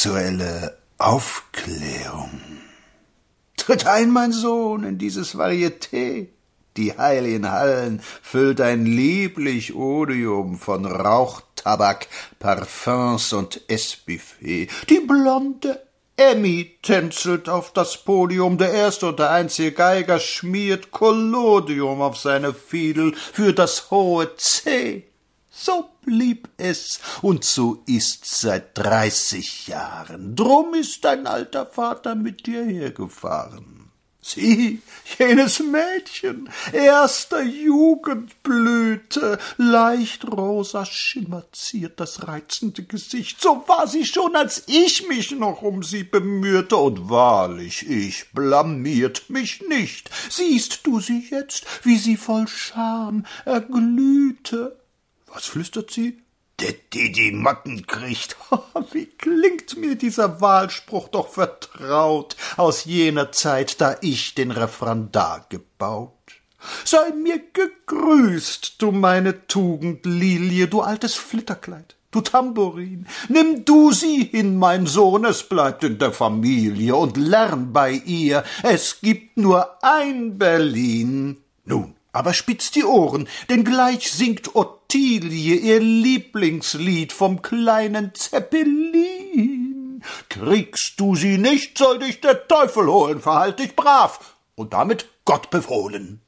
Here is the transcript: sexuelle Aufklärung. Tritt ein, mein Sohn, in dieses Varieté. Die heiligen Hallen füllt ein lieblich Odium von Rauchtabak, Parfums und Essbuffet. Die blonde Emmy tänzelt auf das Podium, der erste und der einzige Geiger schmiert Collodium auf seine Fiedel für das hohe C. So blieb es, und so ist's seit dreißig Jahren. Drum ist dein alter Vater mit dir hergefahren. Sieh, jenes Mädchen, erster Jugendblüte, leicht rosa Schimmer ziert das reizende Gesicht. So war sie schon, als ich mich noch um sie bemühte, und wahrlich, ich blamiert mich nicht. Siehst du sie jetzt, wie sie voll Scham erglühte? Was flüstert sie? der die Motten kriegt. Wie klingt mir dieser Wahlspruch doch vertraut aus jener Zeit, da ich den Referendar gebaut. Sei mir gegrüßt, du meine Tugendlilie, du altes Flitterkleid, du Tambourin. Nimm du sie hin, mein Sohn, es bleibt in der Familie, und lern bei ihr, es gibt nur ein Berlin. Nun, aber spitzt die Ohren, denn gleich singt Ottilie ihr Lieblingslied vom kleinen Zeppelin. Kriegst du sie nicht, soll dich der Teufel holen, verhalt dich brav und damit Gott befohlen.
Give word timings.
sexuelle 0.00 0.78
Aufklärung. 0.96 2.40
Tritt 3.58 3.86
ein, 3.86 4.10
mein 4.10 4.32
Sohn, 4.32 4.82
in 4.84 4.96
dieses 4.96 5.36
Varieté. 5.36 6.28
Die 6.78 6.96
heiligen 6.96 7.50
Hallen 7.50 8.00
füllt 8.22 8.62
ein 8.62 8.86
lieblich 8.86 9.74
Odium 9.74 10.58
von 10.58 10.86
Rauchtabak, 10.86 12.06
Parfums 12.38 13.34
und 13.34 13.60
Essbuffet. 13.68 14.68
Die 14.88 15.00
blonde 15.00 15.82
Emmy 16.16 16.78
tänzelt 16.80 17.50
auf 17.50 17.74
das 17.74 18.02
Podium, 18.02 18.56
der 18.56 18.72
erste 18.72 19.08
und 19.08 19.18
der 19.18 19.32
einzige 19.32 19.72
Geiger 19.72 20.18
schmiert 20.18 20.92
Collodium 20.92 22.00
auf 22.00 22.16
seine 22.16 22.54
Fiedel 22.54 23.14
für 23.34 23.52
das 23.52 23.90
hohe 23.90 24.34
C. 24.36 25.09
So 25.52 25.90
blieb 26.02 26.48
es, 26.58 27.00
und 27.22 27.44
so 27.44 27.82
ist's 27.86 28.40
seit 28.40 28.78
dreißig 28.78 29.66
Jahren. 29.66 30.36
Drum 30.36 30.74
ist 30.74 31.04
dein 31.04 31.26
alter 31.26 31.66
Vater 31.66 32.14
mit 32.14 32.46
dir 32.46 32.64
hergefahren. 32.64 33.90
Sieh, 34.22 34.80
jenes 35.18 35.60
Mädchen, 35.60 36.50
erster 36.72 37.42
Jugendblüte, 37.42 39.38
leicht 39.56 40.30
rosa 40.30 40.84
Schimmer 40.84 41.44
ziert 41.52 41.98
das 41.98 42.28
reizende 42.28 42.84
Gesicht. 42.84 43.40
So 43.40 43.64
war 43.66 43.88
sie 43.88 44.04
schon, 44.04 44.36
als 44.36 44.64
ich 44.66 45.08
mich 45.08 45.30
noch 45.32 45.62
um 45.62 45.82
sie 45.82 46.04
bemühte, 46.04 46.76
und 46.76 47.08
wahrlich, 47.08 47.88
ich 47.88 48.30
blamiert 48.32 49.30
mich 49.30 49.62
nicht. 49.68 50.10
Siehst 50.28 50.86
du 50.86 51.00
sie 51.00 51.26
jetzt, 51.30 51.64
wie 51.82 51.96
sie 51.96 52.18
voll 52.18 52.46
Scham 52.46 53.24
erglühte? 53.46 54.79
Was 55.32 55.46
flüstert 55.46 55.90
sie? 55.90 56.22
der 56.60 57.08
die 57.08 57.32
Motten 57.32 57.86
kriegt. 57.86 58.36
Wie 58.92 59.06
klingt 59.06 59.76
mir 59.76 59.94
dieser 59.94 60.40
Wahlspruch 60.40 61.08
doch 61.08 61.28
vertraut 61.28 62.36
aus 62.56 62.84
jener 62.84 63.32
Zeit, 63.32 63.80
da 63.80 63.96
ich 64.00 64.34
den 64.34 64.50
Referendar 64.50 65.46
gebaut. 65.48 66.12
Sei 66.84 67.12
mir 67.12 67.40
gegrüßt, 67.52 68.74
du 68.82 68.92
meine 68.92 69.46
Tugendlilie, 69.46 70.68
du 70.68 70.82
altes 70.82 71.14
Flitterkleid, 71.14 71.96
du 72.10 72.20
Tambourin. 72.20 73.06
Nimm 73.28 73.64
du 73.64 73.92
sie 73.92 74.24
hin, 74.24 74.58
mein 74.58 74.86
Sohn, 74.86 75.24
es 75.24 75.42
bleibt 75.44 75.84
in 75.84 75.98
der 75.98 76.12
Familie, 76.12 76.96
und 76.96 77.16
lern 77.16 77.72
bei 77.72 77.92
ihr, 77.92 78.44
es 78.62 79.00
gibt 79.00 79.38
nur 79.38 79.82
ein 79.82 80.36
Berlin. 80.36 81.38
Nun, 81.64 81.94
aber 82.12 82.34
spitzt 82.34 82.74
die 82.74 82.84
Ohren, 82.84 83.26
denn 83.48 83.64
gleich 83.64 84.12
singt 84.12 84.54
Ottilie 84.90 85.54
ihr 85.54 85.78
Lieblingslied 85.78 87.12
vom 87.12 87.42
kleinen 87.42 88.12
Zeppelin. 88.12 90.02
Kriegst 90.28 90.98
du 90.98 91.14
sie 91.14 91.38
nicht, 91.38 91.78
soll 91.78 92.00
dich 92.00 92.20
der 92.20 92.48
Teufel 92.48 92.88
holen, 92.88 93.20
verhalt 93.20 93.60
dich 93.60 93.76
brav 93.76 94.34
und 94.56 94.72
damit 94.72 95.06
Gott 95.24 95.48
befohlen. 95.50 96.22